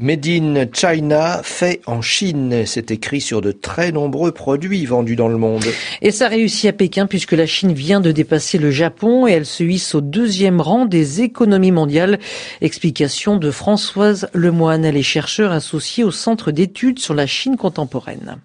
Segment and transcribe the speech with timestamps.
[0.00, 2.64] Made in China, fait en Chine.
[2.66, 5.64] C'est écrit sur de très nombreux produits vendus dans le monde.
[6.02, 9.44] Et ça réussit à Pékin puisque la Chine vient de dépasser le Japon et elle
[9.44, 12.20] se hisse au deuxième rang des économies mondiales.
[12.60, 14.84] Explication de Françoise Lemoine.
[14.84, 18.38] Elle est chercheure associée au Centre d'études sur la Chine contemporaine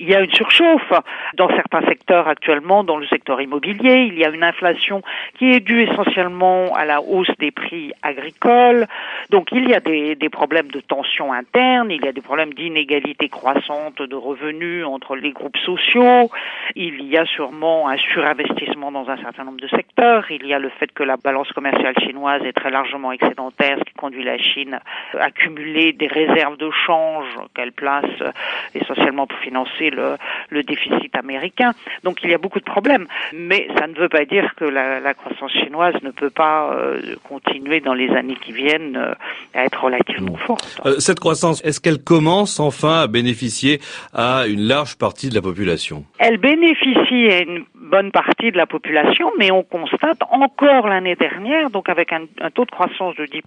[0.00, 0.92] il y a une surchauffe
[1.34, 4.08] dans certains secteurs actuellement, dans le secteur immobilier.
[4.10, 5.02] Il y a une inflation
[5.38, 8.86] qui est due essentiellement à la hausse des prix agricoles.
[9.30, 12.54] Donc il y a des, des problèmes de tension interne, il y a des problèmes
[12.54, 16.30] d'inégalité croissante de revenus entre les groupes sociaux.
[16.74, 20.30] Il y a sûrement un surinvestissement dans un certain nombre de secteurs.
[20.30, 23.84] Il y a le fait que la balance commerciale chinoise est très largement excédentaire, ce
[23.84, 24.80] qui conduit la Chine
[25.18, 28.06] à accumuler des réserves de change qu'elle place
[28.74, 30.16] essentiellement pour financer le,
[30.62, 31.72] déficit américain.
[32.04, 33.06] Donc il y a beaucoup de problèmes.
[33.34, 37.80] Mais ça ne veut pas dire que la, croissance chinoise ne peut pas euh, continuer
[37.80, 39.14] dans les années qui viennent euh,
[39.54, 40.80] à être relativement forte.
[40.86, 43.80] Euh, cette croissance, est-ce qu'elle commence enfin à bénéficier
[44.12, 46.04] à une large partie de la population?
[46.18, 51.70] Elle bénéficie à une bonne partie de la population, mais on constate encore l'année dernière,
[51.70, 53.42] donc avec un, taux de croissance de 10%,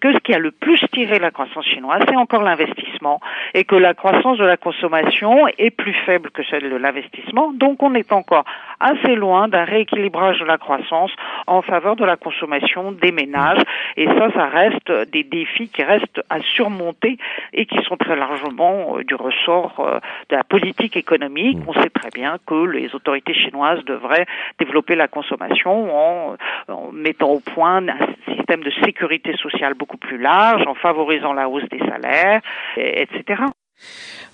[0.00, 3.20] que ce qui a le plus tiré la croissance chinoise, c'est encore l'investissement,
[3.54, 7.52] et que la croissance de la consommation est plus faible que celle de l'investissement.
[7.52, 8.44] Donc on est encore
[8.80, 11.10] assez loin d'un rééquilibrage de la croissance
[11.48, 13.62] en faveur de la consommation des ménages.
[13.96, 17.18] Et ça, ça reste des défis qui restent à surmonter
[17.52, 21.58] et qui sont très largement euh, du ressort euh, de la politique économique.
[21.66, 24.26] On sait très bien que les autorités chinoises devraient
[24.58, 26.36] développer la consommation en,
[26.68, 31.48] en mettant au point un système de sécurité sociale beaucoup plus large, en favorisant la
[31.48, 32.40] hausse des salaires,
[32.76, 33.42] etc.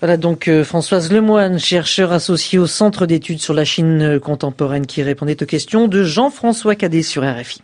[0.01, 5.03] Voilà donc euh, Françoise Lemoine, chercheur associée au Centre d'études sur la Chine contemporaine qui
[5.03, 7.61] répondait aux questions de Jean-François Cadet sur RFI.